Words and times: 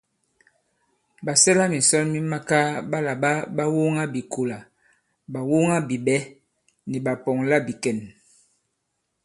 Ɓàsɛlamìsɔn 1.25 2.03
mi 2.13 2.19
makaa 2.31 2.67
ɓa 2.89 2.97
làɓa 3.07 3.31
ɓàwoŋabìkolà, 3.55 4.57
ɓàwoŋabiɓɛ̌ 5.33 6.19
ni 6.89 6.97
ɓàpɔ̀ŋlabìkɛ̀n. 7.05 7.97